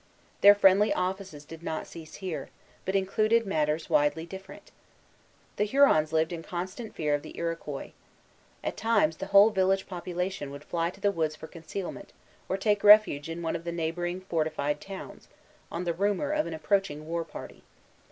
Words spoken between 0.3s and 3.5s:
Their friendly offices did not cease here, but included